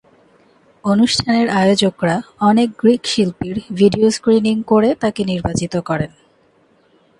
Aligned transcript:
অনুষ্ঠানের 0.83 1.47
আয়োজকরা 1.51 2.15
অনেক 2.41 2.69
গ্রিক 2.77 3.01
শিল্পীর 3.05 3.57
ভিডিও 3.73 4.07
স্ক্রিনিং 4.09 4.55
করে 4.63 4.89
তাকে 4.95 5.21
নির্বাচিত 5.23 5.73
করেন। 5.79 6.11